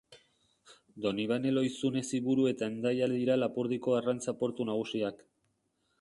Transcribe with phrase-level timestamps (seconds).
[1.05, 5.25] Donibane Lohizune-Ziburu eta Hendaia dira Lapurdiko arrantza portu nagusiak.